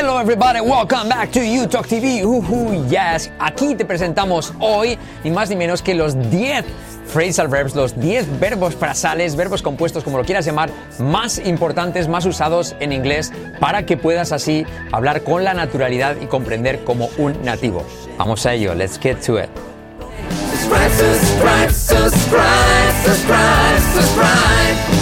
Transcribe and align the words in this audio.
Hello 0.00 0.16
everybody, 0.20 0.60
welcome 0.60 1.08
back 1.08 1.32
to 1.32 1.40
You 1.40 1.66
Talk 1.66 1.88
TV. 1.88 2.22
Uhu, 2.22 2.86
yes, 2.88 3.32
aquí 3.40 3.74
te 3.74 3.84
presentamos 3.84 4.52
hoy 4.60 4.96
ni 5.24 5.32
más 5.32 5.50
ni 5.50 5.56
menos 5.56 5.82
que 5.82 5.92
los 5.92 6.14
10 6.30 6.64
phrasal 7.12 7.48
verbs, 7.48 7.74
los 7.74 7.98
10 7.98 8.38
verbos 8.38 8.76
frasales, 8.76 9.34
verbos 9.34 9.60
compuestos, 9.60 10.04
como 10.04 10.16
lo 10.16 10.24
quieras 10.24 10.46
llamar, 10.46 10.70
más 11.00 11.40
importantes, 11.40 12.06
más 12.06 12.26
usados 12.26 12.76
en 12.78 12.92
inglés 12.92 13.32
para 13.58 13.86
que 13.86 13.96
puedas 13.96 14.30
así 14.30 14.64
hablar 14.92 15.24
con 15.24 15.42
la 15.42 15.52
naturalidad 15.52 16.14
y 16.22 16.26
comprender 16.26 16.84
como 16.84 17.08
un 17.18 17.42
nativo. 17.42 17.84
Vamos 18.18 18.46
a 18.46 18.54
ello, 18.54 18.74
let's 18.74 19.00
get 19.00 19.16
to 19.26 19.40
it. 19.40 19.50
subscribe, 20.94 21.72
subscribe, 21.72 22.92
subscribe. 23.94 24.97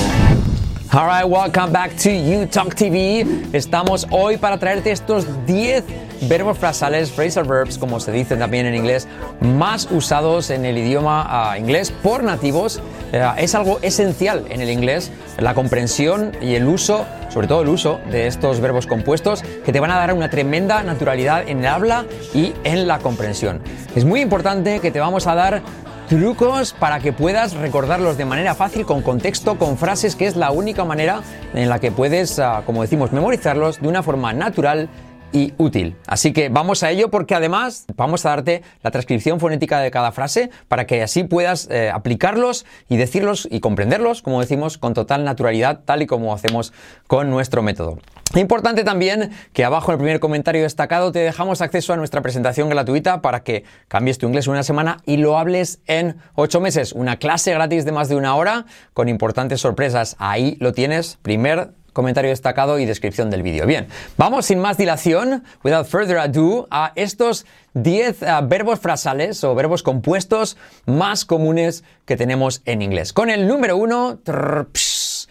Alright, 0.96 1.28
welcome 1.28 1.72
back 1.72 1.94
to 1.98 2.10
You 2.10 2.46
Talk 2.46 2.74
TV. 2.74 3.26
Estamos 3.52 4.06
hoy 4.10 4.38
para 4.38 4.56
traerte 4.56 4.92
estos 4.92 5.26
10 5.45 5.84
verbos 6.22 6.56
frasales, 6.56 7.10
phrasal 7.10 7.45
verbs, 7.45 7.77
como 7.77 8.00
se 8.00 8.12
dicen 8.12 8.38
también 8.38 8.64
en 8.64 8.74
inglés, 8.74 9.06
más 9.42 9.90
usados 9.90 10.48
en 10.48 10.64
el 10.64 10.78
idioma 10.78 11.27
ah, 11.28 11.59
inglés 11.59 11.90
por 11.90 12.24
nativos. 12.24 12.80
Eh, 13.12 13.23
es 13.37 13.54
algo 13.54 13.78
esencial 13.82 14.46
en 14.48 14.62
el 14.62 14.70
inglés, 14.70 15.12
la 15.38 15.52
comprensión 15.52 16.32
y 16.40 16.54
el 16.54 16.66
uso, 16.66 17.04
sobre 17.28 17.46
todo 17.46 17.60
el 17.60 17.68
uso 17.68 18.01
de 18.10 18.26
estos 18.26 18.60
verbos 18.60 18.87
compuestos, 18.87 19.42
que 19.66 19.74
te 19.74 19.80
van 19.80 19.90
a 19.90 19.96
dar 19.96 20.15
una 20.15 20.30
tremenda 20.30 20.82
naturalidad 20.82 21.46
en 21.46 21.59
el 21.59 21.66
habla 21.66 22.06
y 22.32 22.54
en 22.65 22.88
la 22.88 23.01
comprensión. 23.01 23.60
Es 23.95 24.06
muy 24.06 24.23
importante 24.23 24.80
que 24.80 24.90
te 24.90 25.01
vamos 25.01 25.26
a 25.26 25.34
dar 25.34 25.60
trucos 26.06 26.73
para 26.73 27.01
que 27.01 27.12
puedas 27.12 27.55
recordarlos 27.55 28.16
de 28.16 28.24
manera 28.24 28.55
fácil, 28.55 28.87
con 28.87 29.02
contexto, 29.02 29.59
con 29.59 29.77
frases, 29.77 30.16
que 30.16 30.27
es 30.27 30.37
la 30.37 30.51
única 30.51 30.84
manera 30.84 31.23
en 31.55 31.69
la 31.69 31.79
que 31.79 31.91
puedes, 31.91 32.38
ah, 32.38 32.62
como 32.65 32.82
decimos, 32.82 33.12
memorizarlos 33.12 33.80
de 33.80 33.88
una 33.88 34.02
forma 34.02 34.32
natural 34.32 34.88
y 35.33 35.55
útil. 35.59 35.97
Así 36.07 36.33
que 36.33 36.48
vamos 36.48 36.83
a 36.83 36.91
ello 36.91 37.11
porque 37.11 37.35
además 37.35 37.87
vamos 37.97 38.25
a 38.27 38.30
darte 38.30 38.63
la 38.82 38.91
transcripción 38.91 39.41
fonética 39.41 39.80
de 39.80 39.91
cada 39.91 40.13
frase 40.13 40.51
para 40.68 40.87
que 40.87 41.02
así 41.02 41.24
puedas 41.24 41.68
eh, 41.71 41.91
aplicarlos 41.93 42.66
y 42.88 42.96
decirlos 42.96 43.49
y 43.51 43.60
comprenderlos, 43.60 44.23
como 44.23 44.41
decimos, 44.41 44.79
con 44.79 44.95
total 44.95 45.24
naturalidad, 45.24 45.80
tal 45.85 46.02
y 46.02 46.07
como 46.07 46.35
hacemos 46.35 46.73
con 47.07 47.30
nuestro 47.30 47.63
método. 47.63 47.99
Importante 48.35 48.85
también 48.85 49.30
que 49.52 49.65
abajo 49.65 49.93
en 49.93 49.95
el 49.95 49.99
primer 49.99 50.21
comentario 50.21 50.63
destacado 50.63 51.13
te 51.13 51.21
dejamos 51.21 51.61
acceso 51.61 51.93
a 51.93 51.96
nuestra 51.96 52.23
presentación 52.23 52.68
gratuita 52.68 53.23
para 53.23 53.40
que 53.40 53.65
cambies 53.88 54.18
tu 54.18 54.27
inglés 54.27 54.46
en 54.46 54.52
una 54.52 54.63
semana 54.63 54.99
y 55.07 55.16
lo 55.16 55.38
hables 55.38 55.80
en 55.87 56.16
ocho 56.35 56.61
meses. 56.61 56.93
Una 56.93 57.18
clase 57.18 57.52
gratis 57.55 57.85
de 57.85 57.93
más 57.93 58.09
de 58.09 58.16
una 58.16 58.35
hora 58.35 58.66
con 58.95 59.09
importantes 59.09 59.61
sorpresas. 59.61 60.16
Ahí 60.18 60.57
lo 60.61 60.73
tienes. 60.73 61.18
Primer 61.23 61.71
comentario 61.97 62.29
destacado 62.29 62.79
y 62.79 62.85
descripción 62.85 63.30
del 63.30 63.43
vídeo. 63.43 63.65
Bien, 63.65 63.87
vamos 64.19 64.44
sin 64.44 64.59
más 64.59 64.77
dilación, 64.77 65.43
without 65.65 65.87
further 65.87 66.19
ado, 66.19 66.69
a 66.71 66.93
estos 66.94 67.47
10 67.72 68.21
uh, 68.21 68.27
verbos 68.47 68.81
frasales 68.81 69.43
o 69.44 69.55
verbos 69.55 69.83
compuestos 69.83 70.59
más 70.84 71.25
comunes 71.25 71.84
que 72.05 72.19
tenemos 72.19 72.61
en 72.67 72.83
inglés. 72.83 73.15
Con 73.15 73.31
el 73.31 73.49
número 73.49 73.78
uno, 73.78 74.19
trrr, 74.22 74.69
psh, 74.75 75.28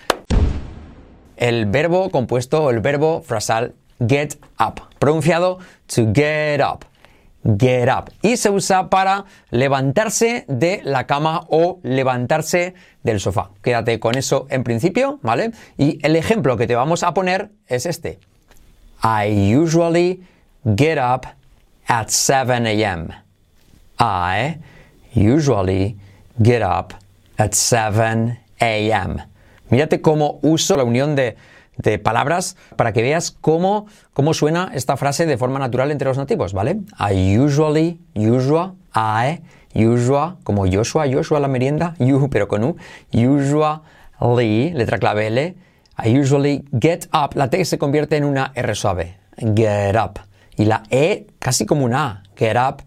el 1.37 1.67
verbo 1.67 2.09
compuesto 2.09 2.63
o 2.63 2.71
el 2.71 2.79
verbo 2.79 3.21
frasal 3.21 3.75
get 3.99 4.39
up, 4.59 4.81
pronunciado 4.97 5.59
to 5.85 6.11
get 6.15 6.61
up. 6.61 6.83
Get 7.45 7.89
up. 7.89 8.11
Y 8.23 8.37
se 8.37 8.49
usa 8.49 8.89
para 8.89 9.25
levantarse 9.51 10.45
de 10.47 10.81
la 10.83 11.05
cama 11.05 11.45
o 11.49 11.79
levantarse 11.83 12.73
del 13.03 13.19
sofá. 13.19 13.51
Quédate 13.61 13.99
con 13.99 14.15
eso 14.15 14.47
en 14.49 14.63
principio, 14.63 15.19
¿vale? 15.21 15.51
Y 15.77 15.99
el 16.03 16.15
ejemplo 16.15 16.57
que 16.57 16.65
te 16.65 16.75
vamos 16.75 17.03
a 17.03 17.13
poner 17.13 17.51
es 17.67 17.85
este. 17.85 18.19
I 19.03 19.55
usually 19.55 20.23
get 20.75 20.97
up 20.97 21.27
at 21.87 22.09
7 22.09 22.65
a.m. 22.65 23.09
I 23.99 24.57
usually 25.15 25.97
get 26.41 26.63
up 26.63 26.93
at 27.37 27.53
7 27.53 28.39
a.m. 28.59 29.23
Mírate 29.69 30.01
cómo 30.01 30.39
uso 30.41 30.75
la 30.75 30.83
unión 30.83 31.15
de, 31.15 31.35
de 31.77 31.99
palabras 31.99 32.55
para 32.75 32.93
que 32.93 33.01
veas 33.01 33.31
cómo, 33.31 33.87
cómo 34.13 34.33
suena 34.33 34.71
esta 34.73 34.97
frase 34.97 35.25
de 35.25 35.37
forma 35.37 35.59
natural 35.59 35.91
entre 35.91 36.07
los 36.07 36.17
nativos, 36.17 36.53
¿vale? 36.53 36.79
I 36.99 37.37
usually, 37.37 37.99
usual, 38.15 38.73
I, 38.93 39.41
usual, 39.75 40.37
como 40.43 40.65
Joshua, 40.65 41.05
Joshua 41.11 41.39
la 41.39 41.47
merienda, 41.47 41.95
you, 41.99 42.29
pero 42.29 42.47
con 42.47 42.63
U, 42.63 42.77
usually, 43.13 44.71
letra 44.71 44.97
clave 44.97 45.27
L, 45.27 45.55
I 46.03 46.19
usually 46.19 46.65
get 46.77 47.07
up, 47.13 47.35
la 47.35 47.49
T 47.49 47.63
se 47.65 47.77
convierte 47.77 48.17
en 48.17 48.25
una 48.25 48.51
R 48.55 48.75
suave, 48.75 49.17
get 49.55 49.95
up, 49.95 50.19
y 50.57 50.65
la 50.65 50.83
E 50.89 51.27
casi 51.39 51.65
como 51.65 51.85
una 51.85 52.07
A, 52.07 52.23
get 52.35 52.57
up 52.57 52.83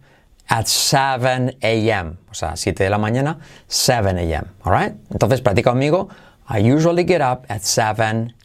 at 0.48 0.66
7 0.66 1.58
a.m., 1.60 2.16
o 2.30 2.34
sea, 2.34 2.56
7 2.56 2.84
de 2.84 2.90
la 2.90 2.98
mañana, 2.98 3.38
7 3.66 4.08
a.m., 4.10 4.44
alright? 4.64 4.94
Entonces, 5.10 5.42
practica 5.42 5.70
conmigo, 5.70 6.08
I 6.48 6.72
usually 6.72 7.04
get 7.06 7.20
up 7.20 7.44
at 7.48 7.60
7 7.60 8.02
a.m. 8.02 8.37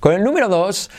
Con 0.00 0.14
el 0.14 0.24
número 0.24 0.48
2, 0.48 0.90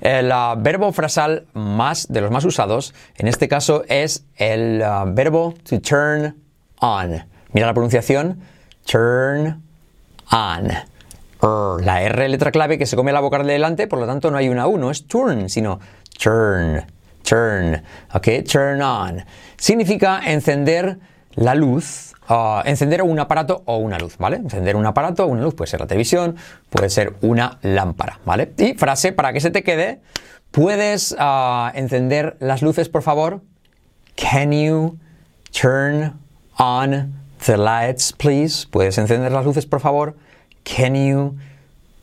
el 0.00 0.30
uh, 0.30 0.54
verbo 0.56 0.92
frasal 0.92 1.46
más 1.52 2.06
de 2.08 2.20
los 2.20 2.30
más 2.30 2.44
usados, 2.44 2.94
en 3.16 3.26
este 3.26 3.48
caso 3.48 3.82
es 3.88 4.24
el 4.36 4.80
uh, 4.80 5.12
verbo 5.12 5.54
to 5.68 5.80
turn 5.80 6.36
on. 6.78 7.24
Mira 7.52 7.66
la 7.66 7.74
pronunciación, 7.74 8.38
turn 8.86 9.60
on. 10.30 10.68
La 11.84 12.02
R 12.02 12.28
letra 12.28 12.52
clave 12.52 12.78
que 12.78 12.86
se 12.86 12.94
come 12.94 13.12
la 13.12 13.20
vocal 13.20 13.44
de 13.44 13.54
delante, 13.54 13.88
por 13.88 13.98
lo 13.98 14.06
tanto 14.06 14.30
no 14.30 14.38
hay 14.38 14.48
una 14.48 14.68
U, 14.68 14.78
no 14.78 14.92
es 14.92 15.08
turn, 15.08 15.50
sino 15.50 15.80
turn, 16.16 16.84
turn, 17.24 17.82
¿ok? 18.14 18.28
Turn 18.50 18.80
on. 18.80 19.24
Significa 19.56 20.20
encender 20.24 20.96
la 21.34 21.54
luz 21.54 22.14
uh, 22.28 22.60
encender 22.64 23.02
un 23.02 23.18
aparato 23.18 23.62
o 23.66 23.76
una 23.76 23.98
luz, 23.98 24.16
¿vale? 24.18 24.36
Encender 24.36 24.76
un 24.76 24.86
aparato 24.86 25.24
o 25.24 25.28
una 25.28 25.42
luz 25.42 25.54
puede 25.54 25.70
ser 25.70 25.80
la 25.80 25.86
televisión, 25.86 26.36
puede 26.70 26.90
ser 26.90 27.14
una 27.22 27.58
lámpara, 27.62 28.20
¿vale? 28.24 28.52
Y 28.58 28.74
frase 28.74 29.12
para 29.12 29.32
que 29.32 29.40
se 29.40 29.50
te 29.50 29.62
quede, 29.62 30.00
¿puedes 30.50 31.12
uh, 31.12 31.70
encender 31.74 32.36
las 32.40 32.62
luces, 32.62 32.88
por 32.88 33.02
favor? 33.02 33.40
Can 34.16 34.52
you 34.52 34.98
turn 35.50 36.14
on 36.58 37.12
the 37.44 37.56
lights, 37.56 38.12
please? 38.12 38.66
¿Puedes 38.70 38.96
encender 38.98 39.32
las 39.32 39.44
luces, 39.44 39.66
por 39.66 39.80
favor? 39.80 40.14
Can 40.62 40.94
you 40.94 41.36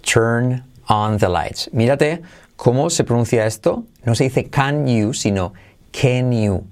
turn 0.02 0.64
on 0.88 1.18
the 1.18 1.30
lights? 1.30 1.70
Mírate 1.74 2.22
cómo 2.58 2.90
se 2.90 3.04
pronuncia 3.04 3.46
esto. 3.46 3.86
No 4.04 4.14
se 4.14 4.26
dice 4.26 4.50
can 4.50 4.88
you, 4.88 5.14
sino 5.14 5.54
can 5.92 6.32
you. 6.32 6.66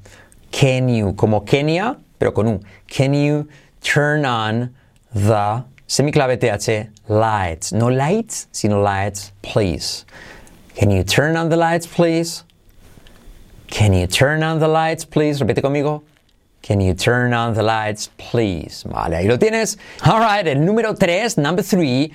Can 0.51 0.89
you, 0.89 1.15
como 1.15 1.45
Kenia, 1.45 1.97
pero 2.19 2.31
con 2.31 2.47
U. 2.47 2.59
Can 2.88 3.13
you 3.13 3.47
turn 3.81 4.25
on 4.25 4.75
the 5.13 5.63
semiclave 5.88 6.40
TH 6.40 6.90
lights? 7.07 7.72
No 7.72 7.88
lights, 7.88 8.47
sino 8.52 8.81
lights, 8.81 9.31
please. 9.41 10.06
Can 10.75 10.91
you 10.91 11.03
turn 11.03 11.35
on 11.35 11.50
the 11.50 11.57
lights, 11.57 11.88
please? 11.88 12.44
Can 13.68 13.94
you 13.94 14.07
turn 14.07 14.44
on 14.44 14.59
the 14.59 14.68
lights, 14.68 15.06
please? 15.06 15.41
Repite 15.41 15.62
conmigo. 15.62 16.03
Can 16.62 16.81
you 16.81 16.94
turn 16.94 17.34
on 17.34 17.53
the 17.53 17.63
lights, 17.63 18.09
please? 18.18 18.84
Vale, 18.84 19.16
ahí 19.16 19.28
lo 19.28 19.38
tienes. 19.38 19.78
All 20.06 20.19
right, 20.19 20.46
el 20.46 20.57
número 20.57 20.97
3, 20.97 21.38
number 21.38 21.63
3, 21.63 22.12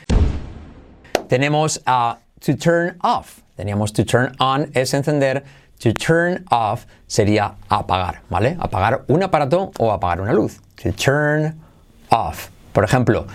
tenemos 1.29 1.79
uh, 1.87 2.17
to 2.41 2.55
turn 2.55 2.97
off. 3.01 3.43
Teníamos 3.59 3.93
to 3.95 4.05
turn 4.05 4.35
on, 4.41 4.71
es 4.75 4.93
encender. 4.93 5.45
To 5.84 5.93
turn 5.93 6.47
off 6.50 6.87
sería 7.06 7.56
apagar, 7.69 8.22
¿vale? 8.31 8.56
Apagar 8.59 9.05
un 9.09 9.22
aparato 9.22 9.71
o 9.78 9.93
apagar 9.93 10.22
una 10.22 10.33
luz. 10.33 10.59
To 10.83 10.91
turn 10.93 11.61
off. 12.09 12.49
Por 12.72 12.84
ejemplo, 12.84 13.27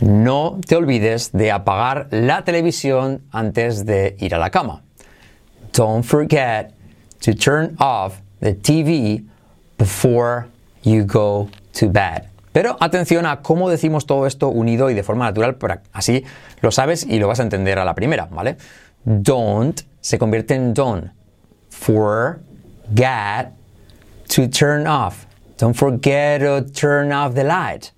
no 0.00 0.60
te 0.66 0.76
olvides 0.76 1.32
de 1.32 1.50
apagar 1.50 2.08
la 2.10 2.44
televisión 2.44 3.22
antes 3.32 3.86
de 3.86 4.14
ir 4.18 4.34
a 4.34 4.38
la 4.38 4.50
cama. 4.50 4.82
Don't 5.72 6.04
forget 6.04 6.74
to 7.20 7.34
turn 7.34 7.74
off 7.78 8.20
the 8.40 8.52
TV 8.52 9.24
before 9.78 10.48
you 10.82 11.06
go 11.06 11.48
to 11.80 11.88
bed. 11.88 12.24
Pero 12.52 12.76
atención 12.78 13.24
a 13.24 13.40
cómo 13.40 13.70
decimos 13.70 14.04
todo 14.04 14.26
esto 14.26 14.48
unido 14.48 14.90
y 14.90 14.94
de 14.94 15.02
forma 15.02 15.24
natural, 15.24 15.54
para 15.54 15.80
así 15.94 16.24
lo 16.60 16.70
sabes 16.70 17.04
y 17.04 17.18
lo 17.18 17.26
vas 17.26 17.40
a 17.40 17.42
entender 17.42 17.78
a 17.78 17.86
la 17.86 17.94
primera, 17.94 18.26
¿vale? 18.30 18.58
Don't 19.02 19.80
se 20.02 20.18
convierte 20.18 20.54
en 20.54 20.74
don't. 20.74 21.16
Forget 21.76 23.52
to 24.28 24.48
turn 24.48 24.86
off. 24.86 25.26
Don't 25.58 25.76
forget 25.76 26.40
to 26.40 26.62
turn 26.72 27.12
off 27.12 27.34
the 27.34 27.44
light. 27.44 27.92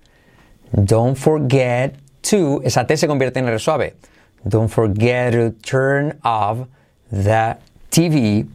Don't 0.73 1.15
forget 1.15 1.95
to, 2.23 2.61
esa 2.63 2.85
T 2.85 2.95
se 2.95 3.07
convierte 3.07 3.37
en 3.37 3.47
R 3.47 3.59
suave. 3.59 3.93
Don't 4.47 4.69
forget 4.69 5.33
to 5.33 5.51
turn 5.63 6.19
off 6.23 6.67
the 7.11 7.57
TV 7.89 8.47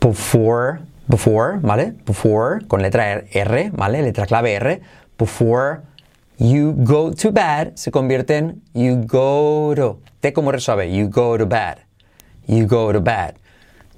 before, 0.00 0.80
before, 1.08 1.58
¿vale? 1.62 1.92
Before, 2.06 2.60
con 2.68 2.80
letra 2.80 3.24
R, 3.32 3.70
¿vale? 3.72 4.02
Letra 4.02 4.26
clave 4.26 4.54
R. 4.54 4.80
Before 5.18 5.82
you 6.38 6.72
go 6.84 7.12
to 7.12 7.32
bed 7.32 7.76
se 7.76 7.90
convierte 7.90 8.30
en 8.30 8.62
you 8.72 8.96
go 9.04 9.74
to. 9.74 9.98
T 10.20 10.32
como 10.32 10.50
R. 10.50 10.84
You 10.86 11.08
go 11.08 11.36
to 11.36 11.46
bed. 11.46 11.78
you 12.50 12.66
go 12.66 12.92
to 12.92 13.00
bed. 13.00 13.38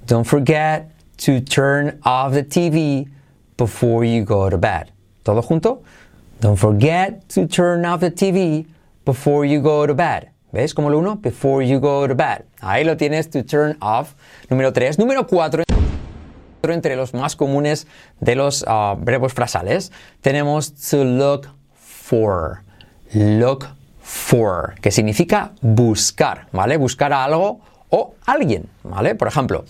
Don't 0.06 0.24
forget 0.24 0.90
to 1.18 1.40
turn 1.40 2.00
off 2.04 2.32
the 2.32 2.42
TV 2.42 3.08
before 3.56 4.04
you 4.04 4.24
go 4.24 4.50
to 4.50 4.58
bed. 4.58 4.90
¿Todo 5.24 5.42
junto? 5.42 5.82
Don't 6.40 6.58
forget 6.58 7.28
to 7.28 7.46
turn 7.46 7.84
off 7.84 8.00
the 8.00 8.10
TV 8.10 8.66
before 9.04 9.44
you 9.44 9.60
go 9.60 9.86
to 9.86 9.94
bed. 9.94 10.30
¿Ves 10.52 10.74
cómo 10.74 10.90
lo 10.90 10.98
uno? 10.98 11.14
Before 11.16 11.62
you 11.62 11.78
go 11.78 12.06
to 12.06 12.14
bed. 12.14 12.44
Ahí 12.60 12.84
lo 12.84 12.96
tienes, 12.96 13.30
to 13.30 13.42
turn 13.42 13.76
off. 13.80 14.14
Número 14.50 14.72
3. 14.72 14.98
Número 14.98 15.26
4. 15.26 15.64
Entre 16.64 16.96
los 16.96 17.12
más 17.14 17.36
comunes 17.36 17.86
de 18.20 18.34
los 18.34 18.62
uh, 18.62 18.96
verbos 18.98 19.32
frasales, 19.32 19.90
tenemos 20.20 20.72
to 20.90 21.04
look 21.04 21.48
for. 21.74 22.62
Look 23.14 23.66
for, 24.00 24.74
que 24.80 24.90
significa 24.90 25.52
buscar, 25.60 26.48
¿vale? 26.52 26.76
Buscar 26.76 27.12
algo 27.12 27.60
o 27.92 28.14
alguien, 28.24 28.68
¿vale? 28.82 29.14
Por 29.14 29.28
ejemplo, 29.28 29.64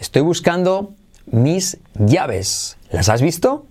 estoy 0.00 0.22
buscando 0.22 0.94
mis 1.26 1.78
llaves. 1.94 2.78
¿Las 2.90 3.08
has 3.10 3.20
visto? 3.20 3.66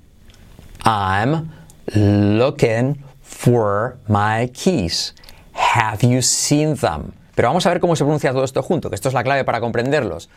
I'm 0.86 1.50
looking 1.96 3.04
for 3.24 3.98
my 4.08 4.48
keys. 4.50 5.16
Have 5.54 6.08
you 6.08 6.22
seen 6.22 6.76
them? 6.78 7.14
Pero 7.34 7.48
vamos 7.48 7.66
a 7.66 7.70
ver 7.70 7.80
cómo 7.80 7.96
se 7.96 8.04
pronuncia 8.04 8.32
todo 8.32 8.44
esto 8.44 8.62
junto, 8.62 8.90
que 8.90 8.96
esto 8.96 9.10
es 9.10 9.16
la 9.16 9.24
clave 9.24 9.44
para 9.44 9.60
comprenderlos. 9.60 10.30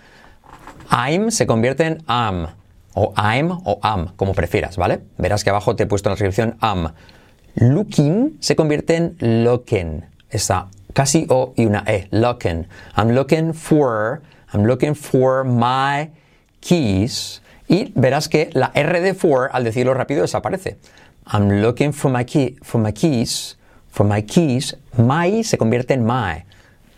I'm 0.90 1.30
se 1.30 1.46
convierte 1.46 1.84
en 1.84 2.02
am, 2.06 2.48
o 2.94 3.12
I'm 3.16 3.50
o 3.50 3.78
am, 3.82 4.14
como 4.16 4.32
prefieras, 4.32 4.78
¿vale? 4.78 5.02
Verás 5.18 5.44
que 5.44 5.50
abajo 5.50 5.76
te 5.76 5.82
he 5.82 5.86
puesto 5.86 6.08
la 6.08 6.14
descripción 6.14 6.56
am. 6.60 6.94
Looking 7.54 8.38
se 8.40 8.56
convierte 8.56 8.96
en 8.96 9.44
looking, 9.44 10.06
esa 10.30 10.68
casi 10.98 11.26
O 11.28 11.54
y 11.56 11.64
una 11.64 11.84
E, 11.86 12.08
looking. 12.10 12.66
I'm 12.96 13.10
looking 13.10 13.54
for, 13.54 14.20
I'm 14.52 14.64
looking 14.64 14.96
for 14.96 15.44
my 15.44 16.10
keys. 16.60 17.40
Y 17.68 17.92
verás 17.94 18.28
que 18.28 18.50
la 18.52 18.72
R 18.74 19.00
de 19.00 19.14
for, 19.14 19.48
al 19.52 19.62
decirlo 19.62 19.94
rápido, 19.94 20.22
desaparece. 20.22 20.76
I'm 21.32 21.62
looking 21.62 21.92
for 21.92 22.10
my, 22.10 22.24
key, 22.24 22.56
for 22.64 22.80
my 22.80 22.90
keys, 22.90 23.56
for 23.92 24.04
my 24.04 24.22
keys. 24.22 24.74
My 24.96 25.44
se 25.44 25.56
convierte 25.56 25.92
en 25.92 26.04
my. 26.04 26.42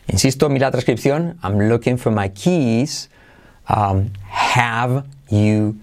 Insisto, 0.09 0.49
mira 0.49 0.69
la 0.69 0.71
transcripción. 0.71 1.37
I'm 1.43 1.69
looking 1.69 1.99
for 1.99 2.11
my 2.11 2.31
keys. 2.31 3.11
Um, 3.69 4.13
have 4.31 5.05
you 5.29 5.79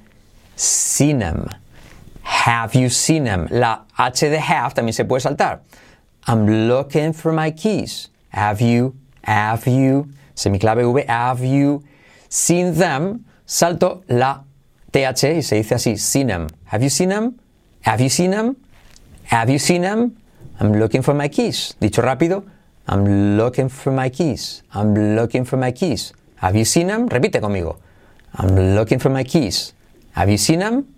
seen 0.56 1.20
them? 1.20 1.50
Have 2.24 2.74
you 2.74 2.90
seen 2.90 3.26
them? 3.26 3.48
La 3.52 3.82
H 3.96 4.28
de 4.28 4.40
have 4.40 4.74
también 4.74 4.94
se 4.94 5.04
puede 5.04 5.22
saltar. 5.22 5.60
I'm 6.30 6.68
looking 6.68 7.14
for 7.14 7.32
my 7.32 7.52
keys. 7.52 8.10
Have 8.30 8.60
you, 8.60 8.96
have 9.24 9.66
you, 9.66 10.10
semiclave 10.36 10.84
V, 10.94 11.06
have 11.08 11.40
you 11.40 11.84
seen 12.28 12.74
them? 12.74 13.24
Salto 13.46 14.04
la 14.10 14.44
TH 14.92 15.38
y 15.38 15.42
se 15.42 15.56
dice 15.56 15.76
así, 15.76 15.98
seen 15.98 16.28
them. 16.28 16.48
Have 16.66 16.84
you 16.84 16.90
seen 16.90 17.10
them? 17.10 17.40
Have 17.82 18.02
you 18.02 18.10
seen 18.10 18.32
them? 18.32 18.58
Have 19.24 19.50
you 19.50 19.58
seen 19.58 19.84
them? 19.84 20.18
I'm 20.60 20.74
looking 20.74 21.02
for 21.02 21.14
my 21.14 21.30
keys. 21.30 21.76
Dicho 21.80 22.02
rápido, 22.02 22.44
I'm 22.90 23.38
looking 23.38 23.70
for 23.70 23.94
my 23.94 24.10
keys. 24.10 24.64
I'm 24.74 25.16
looking 25.16 25.46
for 25.46 25.56
my 25.56 25.72
keys. 25.72 26.12
Have 26.36 26.58
you 26.58 26.66
seen 26.66 26.88
them? 26.88 27.08
Repite 27.08 27.40
conmigo. 27.40 27.78
I'm 28.36 28.76
looking 28.76 29.00
for 29.00 29.10
my 29.10 29.24
keys. 29.24 29.74
Have 30.12 30.30
you 30.30 30.38
seen 30.38 30.60
them? 30.60 30.94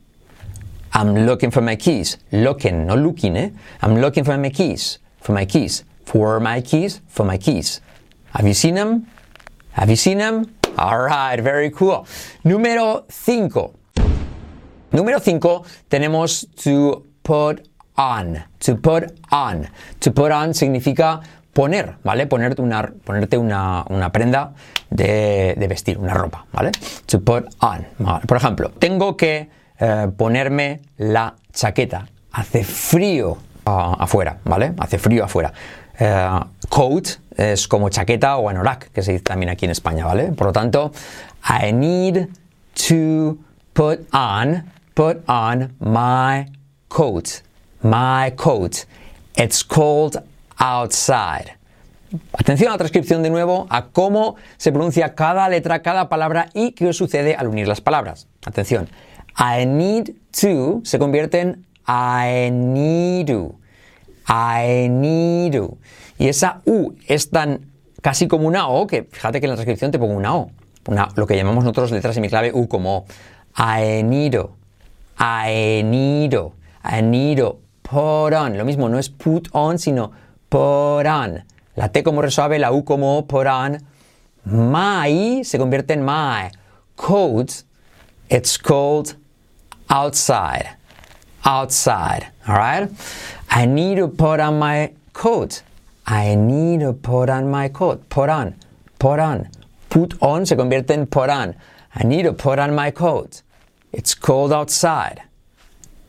I'm 0.92 1.14
looking 1.14 1.52
for 1.52 1.62
my 1.62 1.76
keys. 1.76 2.18
Looking, 2.32 2.88
no 2.88 2.96
looking, 2.96 3.38
eh? 3.38 3.52
I'm 3.84 4.02
looking 4.02 4.24
for 4.24 4.36
my 4.36 4.50
keys. 4.50 4.98
For 5.22 5.34
my 5.34 5.46
keys. 5.46 5.84
For 6.06 6.40
my 6.40 6.62
keys. 6.62 7.02
For 7.08 7.26
my 7.26 7.38
keys. 7.38 7.82
Have 8.34 8.48
you 8.48 8.54
seen 8.54 8.76
them? 8.76 9.08
Have 9.74 9.90
you 9.90 9.96
seen 9.96 10.18
them? 10.18 10.46
All 10.78 11.00
right, 11.00 11.40
very 11.42 11.72
cool. 11.72 12.06
Número 12.46 13.06
5. 13.10 13.74
Número 14.92 15.20
5 15.20 15.64
tenemos 15.90 16.48
to 16.64 17.04
put 17.24 17.68
on. 17.98 18.44
To 18.60 18.76
put 18.76 19.12
on. 19.32 19.68
To 20.00 20.12
put 20.12 20.32
on 20.32 20.54
significa 20.54 21.22
poner, 21.54 21.96
¿vale? 22.04 22.28
Ponerte 22.28 22.62
una, 22.62 22.92
ponerte 23.04 23.38
una, 23.38 23.84
una 23.90 24.12
prenda 24.12 24.54
de, 24.90 25.56
de, 25.58 25.68
vestir, 25.68 25.98
una 25.98 26.14
ropa, 26.14 26.46
¿vale? 26.52 26.72
To 27.06 27.20
put 27.20 27.46
on. 27.62 27.86
Por 28.26 28.38
ejemplo, 28.38 28.72
tengo 28.72 29.18
que 29.18 29.50
eh, 29.80 30.08
ponerme 30.16 30.82
la 30.98 31.36
chaqueta. 31.54 32.08
Hace 32.32 32.64
frío 32.64 33.38
afuera, 33.70 34.40
¿vale? 34.44 34.74
Hace 34.80 34.98
frío 34.98 35.24
afuera. 35.24 35.54
Uh, 36.00 36.46
coat 36.70 37.08
es 37.36 37.68
como 37.68 37.90
chaqueta 37.90 38.38
o 38.38 38.50
anorak, 38.50 38.92
que 38.92 39.02
se 39.02 39.12
dice 39.14 39.24
también 39.24 39.50
aquí 39.50 39.66
en 39.66 39.72
España, 39.72 40.06
¿vale? 40.06 40.32
Por 40.32 40.48
lo 40.48 40.54
tanto, 40.54 40.92
I 41.44 41.74
need 41.74 42.28
to 42.88 43.38
put 43.74 44.00
on, 44.14 44.64
put 44.94 45.18
on 45.28 45.76
my 45.80 46.46
coat. 46.88 47.42
My 47.82 48.32
coat. 48.36 48.86
It's 49.36 49.64
cold 49.64 50.22
outside. 50.58 51.58
Atención 52.34 52.70
a 52.70 52.72
la 52.72 52.78
transcripción 52.78 53.22
de 53.22 53.30
nuevo 53.30 53.68
a 53.70 53.88
cómo 53.88 54.36
se 54.58 54.72
pronuncia 54.72 55.14
cada 55.16 55.48
letra, 55.48 55.82
cada 55.82 56.10
palabra 56.10 56.50
y 56.54 56.72
qué 56.72 56.92
sucede 56.92 57.36
al 57.36 57.48
unir 57.48 57.68
las 57.68 57.82
palabras. 57.82 58.28
Atención. 58.46 58.90
I 59.38 59.66
need 59.66 60.12
to 60.42 60.82
se 60.84 60.98
convierte 60.98 61.40
en 61.40 61.66
I 61.88 62.52
need 62.52 63.28
to. 63.28 63.59
To. 64.30 65.78
Y 66.20 66.28
esa 66.28 66.62
U 66.66 66.94
es 67.08 67.32
tan 67.32 67.72
casi 68.02 68.28
como 68.28 68.48
una 68.48 68.68
O 68.68 68.86
que 68.86 69.04
fíjate 69.04 69.40
que 69.40 69.48
en 69.48 69.50
la 69.50 69.56
transcripción 69.56 69.92
te 69.92 69.98
pongo 69.98 70.14
una 70.14 70.36
O. 70.36 70.52
Lo 71.16 71.28
que 71.28 71.36
llamamos 71.36 71.64
nosotros 71.64 71.92
letras 71.92 72.16
semiclave 72.16 72.52
U 72.54 72.68
como 72.68 72.98
O. 72.98 73.06
I 73.58 74.04
need 74.04 74.32
to. 74.32 74.56
Put 77.82 78.34
on. 78.34 78.58
Lo 78.58 78.66
mismo, 78.66 78.88
no 78.88 79.00
es 79.00 79.10
put 79.10 79.50
on, 79.52 79.80
sino 79.80 80.12
put 80.48 81.08
on. 81.08 81.44
La 81.76 81.92
T 81.92 82.04
como 82.04 82.22
resuave, 82.22 82.60
la 82.60 82.72
U 82.72 82.84
como 82.84 83.18
O, 83.18 83.26
put 83.26 83.48
on. 83.48 83.80
My 84.46 85.44
se 85.44 85.58
convierte 85.58 85.94
en 85.94 86.06
my. 86.06 86.52
Coat, 86.96 87.64
it's 88.30 88.58
cold 88.58 89.16
outside. 89.90 90.79
Outside. 91.50 92.28
All 92.48 92.56
right? 92.56 92.88
I 93.50 93.66
need 93.66 93.96
to 93.96 94.08
put 94.08 94.40
on 94.40 94.60
my 94.60 94.94
coat. 95.14 95.64
I 96.06 96.36
need 96.36 96.82
to 96.82 96.94
put 96.94 97.28
on 97.28 97.50
my 97.50 97.70
coat. 97.70 98.08
Put 98.10 98.30
on. 98.30 98.54
Put 99.00 99.20
on. 99.20 99.50
Put 99.90 100.14
on 100.22 100.46
se 100.46 100.56
convierte 100.56 100.92
en 100.92 101.08
put 101.08 101.30
on. 101.30 101.56
I 101.96 102.04
need 102.06 102.24
to 102.24 102.34
put 102.34 102.60
on 102.60 102.76
my 102.76 102.92
coat. 102.92 103.42
It's 103.92 104.14
cold 104.14 104.54
outside. 104.54 105.24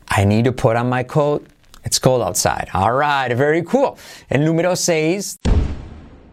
I 0.09 0.25
need 0.25 0.45
to 0.45 0.51
put 0.51 0.75
on 0.75 0.87
my 0.89 1.01
coat. 1.01 1.47
It's 1.83 1.97
cold 1.97 2.21
outside. 2.21 2.69
All 2.75 2.93
right, 2.93 3.35
very 3.35 3.63
cool. 3.63 3.97
El 4.29 4.41
número 4.41 4.75
6 4.75 5.39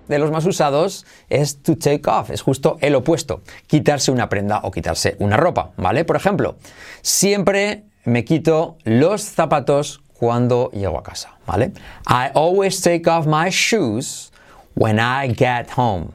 de 0.09 0.19
los 0.19 0.31
más 0.31 0.45
usados 0.45 1.07
es 1.31 1.63
to 1.63 1.77
take 1.77 2.07
off, 2.07 2.31
es 2.31 2.43
justo 2.43 2.77
el 2.83 2.95
opuesto, 2.95 3.41
quitarse 3.67 4.11
una 4.11 4.29
prenda 4.29 4.61
o 4.65 4.71
quitarse 4.71 5.17
una 5.21 5.39
ropa, 5.39 5.71
¿vale? 5.79 6.05
Por 6.05 6.17
ejemplo, 6.17 6.57
siempre 7.01 7.85
me 8.05 8.25
quito 8.25 8.77
los 8.85 9.23
zapatos 9.23 10.01
cuando 10.13 10.71
llego 10.73 10.99
a 10.99 11.03
casa, 11.03 11.37
¿vale? 11.47 11.73
I 12.07 12.31
always 12.35 12.81
take 12.81 13.09
off 13.09 13.27
my 13.27 13.51
shoes 13.51 14.33
when 14.75 14.99
I 14.99 15.29
get 15.29 15.71
home. 15.77 16.13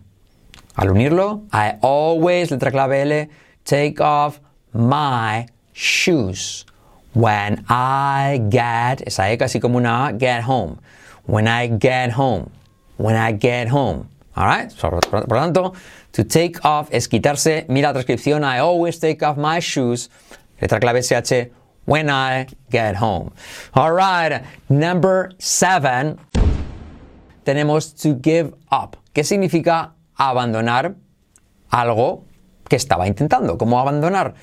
Al 0.75 0.89
unirlo, 0.89 1.43
I 1.51 1.77
always, 1.81 2.49
letra 2.51 2.71
clave 2.71 3.01
L, 3.01 3.29
take 3.63 4.01
off 4.01 4.39
my 4.73 5.45
shoes 5.73 6.65
when 7.13 7.63
I 7.69 8.41
get, 8.49 9.07
esa 9.07 9.31
E 9.31 9.37
casi 9.37 9.59
como 9.59 9.77
una 9.77 10.07
A, 10.07 10.13
get 10.13 10.43
home. 10.43 10.79
When 11.25 11.47
I 11.47 11.67
get 11.67 12.11
home. 12.11 12.49
When 12.97 13.15
I 13.15 13.33
get 13.33 13.69
home. 13.69 14.09
Alright? 14.35 14.71
So, 14.71 14.89
por, 14.89 15.25
tanto, 15.27 15.73
to 16.13 16.23
take 16.23 16.59
off 16.65 16.89
es 16.91 17.07
quitarse. 17.07 17.65
Mira 17.69 17.89
la 17.89 17.93
transcripción. 17.93 18.43
I 18.43 18.59
always 18.59 18.99
take 18.99 19.21
off 19.23 19.37
my 19.37 19.59
shoes. 19.59 20.09
Letra 20.59 20.79
clave 20.79 21.03
SH. 21.03 21.51
When 21.85 22.09
I 22.09 22.47
get 22.69 22.95
home. 22.95 23.31
Alright. 23.75 24.43
Number 24.69 25.35
seven. 25.37 26.17
Tenemos 27.43 27.93
to 28.01 28.19
give 28.21 28.53
up. 28.71 28.97
¿Qué 29.13 29.23
significa 29.23 29.93
abandonar 30.15 30.95
algo 31.69 32.25
que 32.69 32.77
estaba 32.77 33.07
intentando? 33.07 33.57
¿Cómo 33.57 33.79
abandonar? 33.79 34.33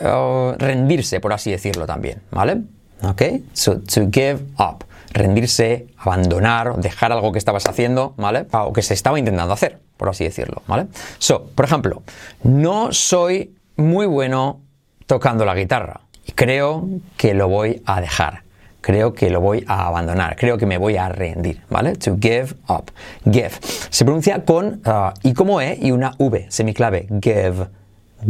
Uh, 0.00 0.52
rendirse, 0.58 1.20
por 1.20 1.32
así 1.32 1.50
decirlo 1.50 1.86
también. 1.86 2.22
¿Vale? 2.30 2.62
Ok. 3.02 3.22
So, 3.52 3.80
to 3.80 4.08
give 4.12 4.40
up 4.58 4.84
rendirse, 5.12 5.88
abandonar, 5.98 6.76
dejar 6.76 7.12
algo 7.12 7.32
que 7.32 7.38
estabas 7.38 7.66
haciendo, 7.66 8.14
¿vale? 8.16 8.46
O 8.52 8.72
que 8.72 8.82
se 8.82 8.94
estaba 8.94 9.18
intentando 9.18 9.52
hacer, 9.52 9.78
por 9.96 10.08
así 10.08 10.24
decirlo, 10.24 10.62
¿vale? 10.66 10.86
So, 11.18 11.50
por 11.54 11.64
ejemplo, 11.64 12.02
no 12.42 12.92
soy 12.92 13.54
muy 13.76 14.06
bueno 14.06 14.60
tocando 15.06 15.44
la 15.44 15.54
guitarra 15.54 16.01
creo 16.34 16.88
que 17.16 17.34
lo 17.34 17.48
voy 17.48 17.82
a 17.86 18.00
dejar. 18.00 18.42
creo 18.82 19.14
que 19.14 19.30
lo 19.30 19.40
voy 19.40 19.64
a 19.66 19.86
abandonar, 19.86 20.36
creo 20.36 20.58
que 20.58 20.66
me 20.66 20.76
voy 20.76 20.96
a 20.96 21.08
rendir, 21.08 21.62
¿vale? 21.70 21.94
To 21.96 22.16
give 22.20 22.54
up. 22.68 22.90
Give. 23.24 23.52
Se 23.90 24.04
pronuncia 24.04 24.44
con 24.44 24.82
uh, 24.84 25.12
I 25.22 25.32
como 25.32 25.60
E 25.60 25.78
y 25.80 25.90
una 25.92 26.14
V, 26.18 26.46
semiclave. 26.50 27.06
Give, 27.22 27.68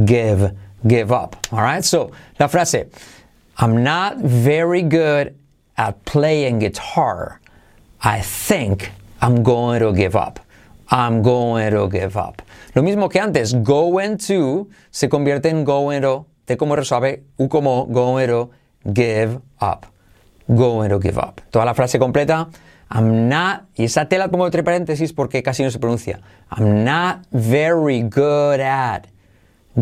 give, 0.06 0.52
give 0.86 1.10
up. 1.10 1.36
Alright, 1.50 1.82
so 1.82 2.12
la 2.38 2.48
frase, 2.48 2.88
I'm 3.58 3.82
not 3.82 4.18
very 4.18 4.82
good 4.82 5.34
at 5.76 6.04
playing 6.04 6.60
guitar. 6.60 7.40
I 8.02 8.20
think 8.20 8.92
I'm 9.20 9.42
going 9.42 9.80
to 9.80 9.92
give 9.92 10.14
up. 10.14 10.38
I'm 10.90 11.22
going 11.22 11.72
to 11.72 11.88
give 11.88 12.16
up. 12.16 12.42
Lo 12.74 12.82
mismo 12.82 13.10
que 13.10 13.20
antes, 13.20 13.54
going 13.54 14.18
to 14.18 14.68
se 14.90 15.08
convierte 15.08 15.46
en 15.46 15.64
going 15.64 16.02
to, 16.02 16.26
T 16.52 16.56
como 16.58 16.76
resuave, 16.76 17.24
U 17.38 17.48
como 17.48 17.86
to 17.86 18.50
give 18.92 19.40
up. 19.60 19.86
To 20.46 21.00
give 21.00 21.18
up. 21.18 21.40
Toda 21.50 21.64
la 21.64 21.74
frase 21.74 21.98
completa. 21.98 22.48
I'm 22.90 23.28
not, 23.28 23.68
y 23.74 23.84
esa 23.84 24.04
T 24.04 24.18
la 24.18 24.28
pongo 24.28 24.44
entre 24.44 24.62
paréntesis 24.62 25.14
porque 25.14 25.42
casi 25.42 25.62
no 25.62 25.70
se 25.70 25.78
pronuncia. 25.78 26.20
I'm 26.50 26.84
not 26.84 27.24
very 27.32 28.02
good 28.02 28.60
at, 28.60 29.06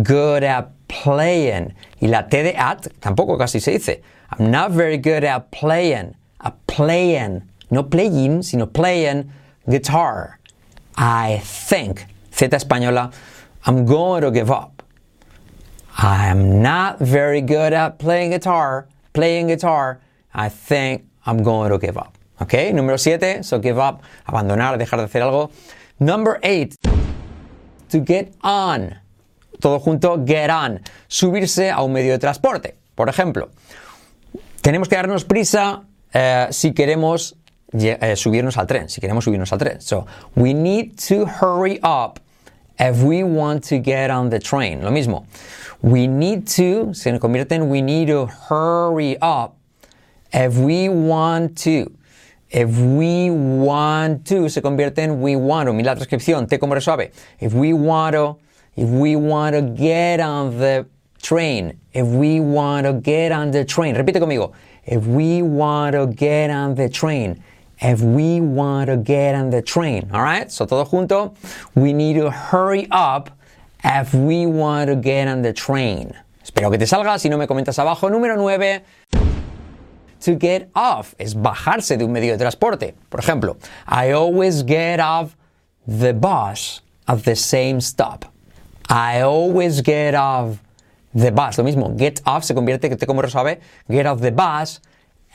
good 0.04 0.44
at 0.44 0.70
playing. 0.86 1.74
Y 2.00 2.06
la 2.06 2.28
T 2.28 2.42
de 2.44 2.54
at 2.54 2.86
tampoco 3.00 3.36
casi 3.36 3.58
se 3.58 3.72
dice. 3.72 4.02
I'm 4.30 4.52
not 4.52 4.70
very 4.70 4.96
good 4.96 5.24
at 5.24 5.50
playing, 5.50 6.14
at 6.40 6.54
playing, 6.68 7.42
no 7.70 7.82
playing, 7.82 8.44
sino 8.44 8.66
playing 8.66 9.32
guitar. 9.68 10.38
I 10.96 11.40
think, 11.42 12.06
Z 12.32 12.50
española, 12.50 13.12
I'm 13.66 13.86
going 13.86 14.22
to 14.22 14.30
give 14.30 14.52
up. 14.52 14.79
I'm 16.02 16.62
not 16.62 16.98
very 16.98 17.42
good 17.42 17.74
at 17.74 17.98
playing 17.98 18.30
guitar, 18.30 18.88
playing 19.12 19.48
guitar. 19.48 20.00
I 20.32 20.48
think 20.48 21.04
I'm 21.26 21.42
going 21.42 21.70
to 21.70 21.78
give 21.78 21.98
up. 21.98 22.16
¿Ok? 22.40 22.72
Número 22.72 22.96
7, 22.96 23.44
so 23.44 23.60
give 23.60 23.78
up, 23.78 24.00
abandonar, 24.24 24.78
dejar 24.78 24.98
de 25.00 25.04
hacer 25.04 25.20
algo. 25.20 25.50
Number 25.98 26.40
8, 26.42 26.74
to 27.90 28.00
get 28.00 28.32
on. 28.42 28.94
Todo 29.60 29.78
junto, 29.78 30.16
get 30.24 30.48
on. 30.48 30.80
Subirse 31.06 31.70
a 31.70 31.82
un 31.82 31.92
medio 31.92 32.12
de 32.12 32.18
transporte. 32.18 32.76
Por 32.94 33.10
ejemplo, 33.10 33.50
tenemos 34.62 34.88
que 34.88 34.96
darnos 34.96 35.24
prisa 35.24 35.82
eh, 36.14 36.46
si 36.50 36.72
queremos 36.72 37.36
eh, 37.74 38.16
subirnos 38.16 38.56
al 38.56 38.66
tren, 38.66 38.88
si 38.88 39.02
queremos 39.02 39.24
subirnos 39.24 39.52
al 39.52 39.58
tren. 39.58 39.82
So, 39.82 40.06
we 40.34 40.54
need 40.54 40.96
to 41.08 41.26
hurry 41.26 41.78
up 41.82 42.20
if 42.78 43.02
we 43.02 43.22
want 43.22 43.64
to 43.64 43.78
get 43.78 44.10
on 44.10 44.30
the 44.30 44.38
train. 44.38 44.82
Lo 44.82 44.90
mismo. 44.90 45.26
We 45.82 46.06
need 46.06 46.46
to, 46.48 46.92
se 46.92 47.10
convierte 47.18 47.52
en 47.52 47.68
we 47.68 47.80
need 47.80 48.08
to 48.08 48.26
hurry 48.26 49.16
up 49.20 49.56
if 50.32 50.56
we 50.58 50.88
want 50.88 51.56
to. 51.58 51.90
If 52.50 52.76
we 52.78 53.30
want 53.30 54.26
to 54.26 54.48
se 54.48 54.60
convierte 54.60 54.98
en 54.98 55.20
we 55.20 55.36
want 55.36 55.68
to. 55.68 55.72
Mira 55.72 55.94
la 55.94 55.94
transcripción, 55.94 56.48
T 56.48 56.58
como 56.58 56.74
resuave. 56.74 57.12
If 57.38 57.54
we 57.54 57.72
want 57.72 58.14
to, 58.14 58.36
if 58.76 58.88
we 58.88 59.16
want 59.16 59.54
to 59.54 59.62
get 59.62 60.20
on 60.20 60.58
the 60.58 60.86
train. 61.22 61.78
If 61.92 62.06
we 62.06 62.40
want 62.40 62.86
to 62.86 62.94
get 62.94 63.32
on 63.32 63.50
the 63.50 63.64
train. 63.64 63.94
Repite 63.94 64.20
conmigo. 64.20 64.52
If 64.84 65.06
we 65.06 65.42
want 65.42 65.94
to 65.94 66.06
get 66.06 66.50
on 66.50 66.74
the 66.74 66.88
train. 66.88 67.42
If 67.80 68.02
we 68.02 68.40
want 68.40 68.88
to 68.88 68.96
get 68.96 69.34
on 69.34 69.50
the 69.50 69.62
train. 69.62 70.10
All 70.12 70.22
right? 70.22 70.50
So 70.50 70.66
todo 70.66 70.84
junto. 70.84 71.34
We 71.74 71.92
need 71.92 72.14
to 72.14 72.30
hurry 72.30 72.86
up 72.90 73.30
if 73.82 74.12
we 74.12 74.46
want 74.46 74.88
to 74.88 74.96
get 74.96 75.28
on 75.28 75.42
the 75.42 75.52
train. 75.52 76.14
Espero 76.44 76.70
que 76.70 76.78
te 76.78 76.84
salga. 76.84 77.18
Si 77.18 77.28
no, 77.28 77.38
me 77.38 77.46
comentas 77.46 77.78
abajo. 77.78 78.10
Número 78.10 78.36
9. 78.36 78.82
To 80.20 80.36
get 80.36 80.68
off 80.74 81.14
es 81.18 81.34
bajarse 81.34 81.96
de 81.96 82.04
un 82.04 82.12
medio 82.12 82.32
de 82.32 82.38
transporte. 82.38 82.94
Por 83.08 83.20
ejemplo, 83.20 83.56
I 83.88 84.10
always 84.10 84.62
get 84.62 85.00
off 85.00 85.34
the 85.86 86.12
bus 86.12 86.82
at 87.08 87.24
the 87.24 87.34
same 87.34 87.80
stop. 87.80 88.26
I 88.90 89.22
always 89.22 89.80
get 89.80 90.14
off 90.14 90.58
the 91.14 91.30
bus. 91.30 91.56
Lo 91.56 91.64
mismo, 91.64 91.96
get 91.96 92.20
off 92.26 92.44
se 92.44 92.54
convierte, 92.54 92.88
que 92.88 92.96
te 92.96 93.06
como 93.06 93.22
resuave, 93.22 93.60
get 93.88 94.04
off 94.04 94.20
the 94.20 94.30
bus 94.30 94.80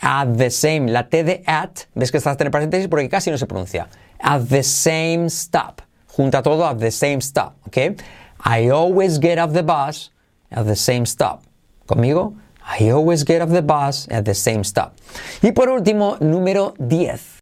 at 0.01 0.37
the 0.37 0.49
same. 0.49 0.87
La 0.87 1.03
T 1.03 1.23
de 1.23 1.43
at, 1.45 1.87
ves 1.95 2.11
que 2.11 2.17
estás 2.17 2.39
en 2.39 2.51
paréntesis 2.51 2.87
porque 2.87 3.09
casi 3.09 3.31
no 3.31 3.37
se 3.37 3.45
pronuncia. 3.45 3.87
At 4.19 4.47
the 4.49 4.63
same 4.63 5.29
stop. 5.29 5.81
Junta 6.07 6.41
todo 6.41 6.63
at 6.65 6.79
the 6.79 6.91
same 6.91 7.21
stop. 7.21 7.55
¿Ok? 7.67 7.99
I 8.43 8.69
always 8.69 9.19
get 9.19 9.37
off 9.39 9.53
the 9.53 9.63
bus 9.63 10.11
at 10.51 10.65
the 10.65 10.75
same 10.75 11.05
stop. 11.05 11.43
¿Conmigo? 11.87 12.35
I 12.65 12.89
always 12.89 13.23
get 13.23 13.41
off 13.41 13.49
the 13.49 13.61
bus 13.61 14.07
at 14.09 14.25
the 14.25 14.33
same 14.33 14.63
stop. 14.63 14.95
Y 15.41 15.51
por 15.51 15.69
último, 15.69 16.17
número 16.19 16.73
10 16.79 17.41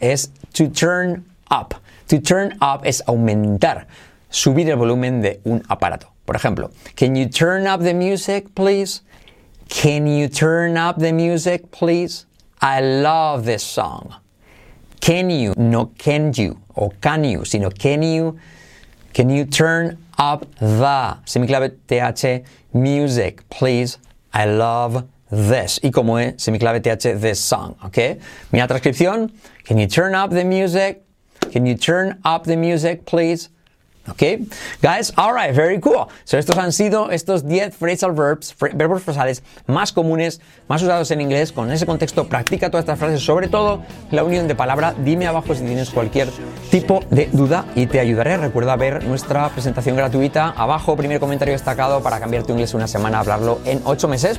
es 0.00 0.30
to 0.52 0.68
turn 0.68 1.24
up. 1.50 1.74
To 2.08 2.20
turn 2.20 2.56
up 2.60 2.84
es 2.84 3.02
aumentar, 3.06 3.86
subir 4.30 4.68
el 4.68 4.76
volumen 4.76 5.22
de 5.22 5.40
un 5.44 5.62
aparato. 5.68 6.12
Por 6.26 6.36
ejemplo, 6.36 6.70
can 6.96 7.16
you 7.16 7.28
turn 7.28 7.66
up 7.66 7.82
the 7.82 7.94
music, 7.94 8.54
please? 8.54 9.02
Can 9.74 10.06
you 10.06 10.28
turn 10.28 10.76
up 10.76 10.98
the 10.98 11.12
music, 11.12 11.72
please? 11.72 12.26
I 12.62 12.80
love 12.80 13.44
this 13.44 13.64
song. 13.64 14.14
Can 15.00 15.28
you, 15.30 15.52
no 15.56 15.86
can 15.98 16.32
you, 16.32 16.60
o 16.76 16.90
can 17.02 17.24
you, 17.24 17.44
sino 17.44 17.70
can 17.70 18.02
you, 18.02 18.38
can 19.12 19.28
you 19.28 19.44
turn 19.44 19.98
up 20.16 20.46
the, 20.60 21.18
semiclave 21.26 21.74
TH, 21.88 22.46
music, 22.72 23.46
please? 23.50 23.98
I 24.32 24.46
love 24.46 25.08
this. 25.30 25.80
Y 25.82 25.90
como 25.90 26.18
es, 26.18 26.36
semiclave 26.36 26.80
TH, 26.80 27.20
this 27.20 27.40
song, 27.40 27.74
¿ok? 27.84 28.20
Mira 28.52 28.68
transcripción, 28.68 29.32
can 29.64 29.76
you 29.76 29.88
turn 29.88 30.14
up 30.14 30.30
the 30.30 30.44
music? 30.44 31.02
Can 31.50 31.66
you 31.66 31.74
turn 31.74 32.20
up 32.24 32.44
the 32.44 32.56
music, 32.56 33.04
please? 33.06 33.48
¿Ok? 34.08 34.22
Guys, 34.82 35.12
alright, 35.16 35.54
very 35.54 35.80
cool. 35.80 36.06
So, 36.24 36.36
estos 36.36 36.58
han 36.58 36.72
sido 36.72 37.10
estos 37.10 37.46
10 37.46 37.74
phrasal 37.76 38.12
verbs, 38.12 38.54
verbos 38.74 39.02
frasales 39.02 39.42
más 39.66 39.92
comunes, 39.92 40.40
más 40.68 40.82
usados 40.82 41.10
en 41.10 41.22
inglés. 41.22 41.52
Con 41.52 41.70
ese 41.72 41.86
contexto, 41.86 42.28
practica 42.28 42.70
todas 42.70 42.84
estas 42.84 42.98
frases, 42.98 43.24
sobre 43.24 43.48
todo 43.48 43.82
la 44.10 44.22
unión 44.24 44.46
de 44.46 44.54
palabra. 44.54 44.94
Dime 44.98 45.26
abajo 45.26 45.54
si 45.54 45.62
tienes 45.62 45.90
cualquier 45.90 46.28
tipo 46.70 47.02
de 47.10 47.30
duda 47.32 47.64
y 47.74 47.86
te 47.86 47.98
ayudaré. 47.98 48.36
Recuerda 48.36 48.76
ver 48.76 49.04
nuestra 49.04 49.48
presentación 49.48 49.96
gratuita. 49.96 50.50
Abajo, 50.50 50.96
primer 50.96 51.18
comentario 51.18 51.52
destacado 51.52 52.02
para 52.02 52.20
cambiar 52.20 52.44
tu 52.44 52.52
inglés 52.52 52.74
una 52.74 52.86
semana, 52.86 53.20
hablarlo 53.20 53.60
en 53.64 53.80
8 53.84 54.08
meses. 54.08 54.38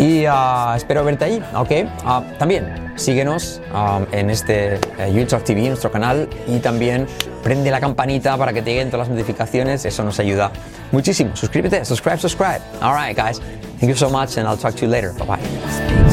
Y 0.00 0.26
uh, 0.26 0.74
espero 0.76 1.04
verte 1.04 1.26
ahí, 1.26 1.42
¿ok? 1.54 1.70
Uh, 2.04 2.38
también 2.38 2.90
síguenos 2.96 3.60
um, 3.74 4.06
en 4.12 4.30
este 4.30 4.80
uh, 4.98 5.12
YouTube 5.12 5.44
TV, 5.44 5.68
nuestro 5.68 5.92
canal, 5.92 6.26
y 6.46 6.58
también 6.58 7.06
prende 7.42 7.70
la 7.70 7.80
campanita 7.80 8.38
para 8.38 8.54
que 8.54 8.62
te 8.62 8.70
lleguen 8.70 8.90
todas 8.90 9.08
las 9.08 9.14
notificaciones, 9.14 9.84
eso 9.84 10.02
nos 10.02 10.18
ayuda 10.18 10.52
muchísimo. 10.90 11.36
Suscríbete, 11.36 11.84
subscribe, 11.84 12.16
subscribe. 12.16 12.60
Alright, 12.80 13.14
guys, 13.14 13.42
thank 13.78 13.90
you 13.90 13.94
so 13.94 14.08
much, 14.08 14.38
and 14.38 14.48
I'll 14.48 14.56
talk 14.56 14.74
to 14.76 14.86
you 14.86 14.90
later. 14.90 15.12
Bye 15.18 15.36
bye. 15.36 16.09